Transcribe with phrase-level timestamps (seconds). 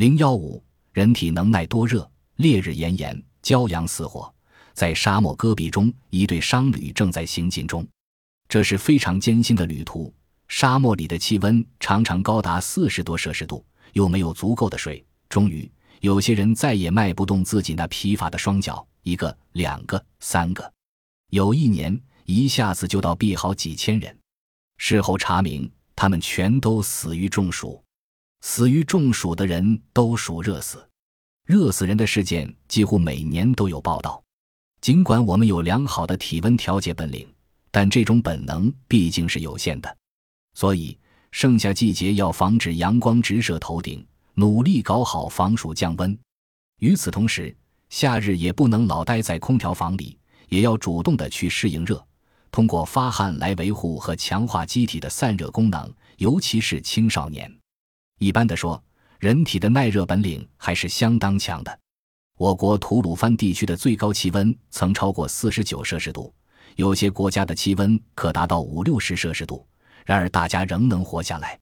[0.00, 4.34] 零幺五，人体能耐多热，烈日炎炎，骄阳似火。
[4.72, 7.86] 在沙漠戈壁中，一对商旅正在行进中，
[8.48, 10.10] 这是非常艰辛的旅途。
[10.48, 15.04] 沙漠里的气温常常高达四十多摄氏度，又没有足够的水。
[15.28, 20.72] 终于，有些人再也迈不动自己那疲乏的双脚，一个、两个、三个，
[21.28, 24.18] 有一年一下子就倒毙好几千人。
[24.78, 27.84] 事后查明，他们全都死于中暑。
[28.40, 30.88] 死于中暑的人都属热死，
[31.46, 34.22] 热死人的事件几乎每年都有报道。
[34.80, 37.28] 尽管我们有良好的体温调节本领，
[37.70, 39.96] 但这种本能毕竟是有限的。
[40.54, 40.98] 所以，
[41.32, 46.18] 盛夏季节要防止阳光直射头顶，努力搞好防暑降温。
[46.78, 47.54] 与此同时，
[47.90, 52.02] 夏日也不能老待在空调房里，也要主动的去适应热，
[52.50, 57.59] 通过发汗来维护和强化机体的散热功能，尤其是青少年。
[58.20, 58.80] 一般的说，
[59.18, 61.80] 人体的耐热本领还是相当强的。
[62.36, 66.30] 我国吐鲁番地区的最高气温曾超过四十九摄氏度，
[66.76, 69.66] 有些国家的气温可达到五六十摄氏度。
[70.04, 71.58] 然而，大家仍能活下来。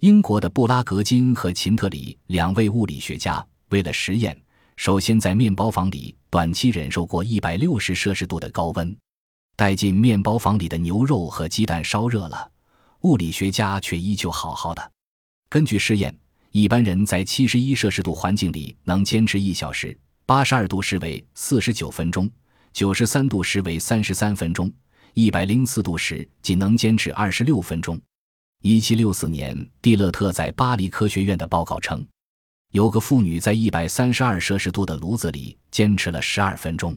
[0.00, 4.36] 英国的布拉格金和秦特里两位物理学家为了实验，
[4.74, 8.96] 首先在面包房里短期忍受过一百六十摄氏度的高温。
[9.54, 12.50] 待进面包房里的牛肉和鸡蛋烧热了，
[13.02, 14.90] 物理学家却依旧好好的。
[15.52, 16.18] 根据试验，
[16.50, 19.94] 一般人在七十一摄氏度环境里能坚持一小时。
[20.24, 22.26] 八十二度时为四十九分钟，
[22.72, 24.72] 九十三度时为三十三分钟，
[25.12, 28.00] 一百零四度时仅能坚持二十六分钟。
[28.62, 32.02] 一七六四年，蒂勒特在巴黎科学院的报告称，
[32.70, 36.96] 有个妇女在一百三十二摄氏度的炉子里坚持了十二分钟。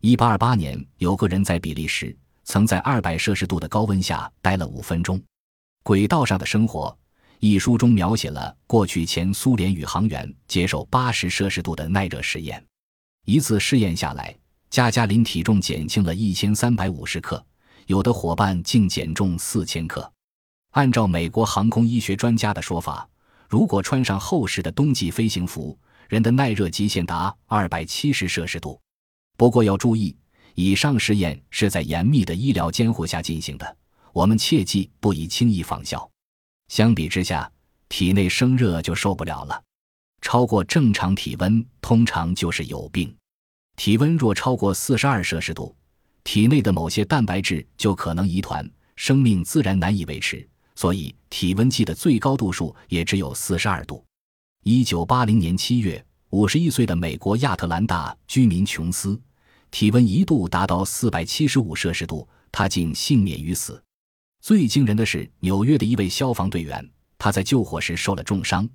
[0.00, 5.22] 一八二八年，有个人在比利时曾在二百摄氏度的高温下待了五分钟。
[5.84, 6.98] 轨道上的生活。
[7.46, 12.64] 一书中描写了过去前苏联宇航员接受八十摄氏度的耐热实验，
[13.26, 14.34] 一次试验下来，
[14.70, 17.44] 加加林体重减轻了一千三百五十克，
[17.84, 20.10] 有的伙伴竟减重四千克。
[20.70, 23.06] 按照美国航空医学专家的说法，
[23.46, 28.80] 如果穿上厚实的冬季飞行服，人的耐热极限达二百七十摄氏度。
[29.36, 30.16] 不过要注意，
[30.54, 33.76] 以上实验是在严密的医疗监护下进行的，
[34.14, 36.10] 我们切记不宜轻易仿效。
[36.68, 37.50] 相比之下，
[37.88, 39.62] 体内生热就受不了了。
[40.20, 43.14] 超过正常体温，通常就是有病。
[43.76, 45.76] 体温若超过四十二摄氏度，
[46.22, 50.48] 体内的某些蛋白质就可能疑团，生命自然难以维持。
[50.74, 54.02] 所以，体温计的最高度数也只有四十二度。
[54.64, 59.20] 一九八零年七月，五十一岁的美国亚特兰大居民琼斯，
[59.70, 63.83] 体温一度达到四百七十五摄氏度，他竟幸免于死。
[64.44, 68.68] 最惊人的是，纽约的一位消防队员，他在救火时受了重伤，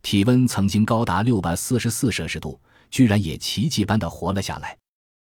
[0.00, 2.60] 体温曾经高达六百四十四摄氏度，
[2.92, 4.78] 居然也奇迹般的活了下来。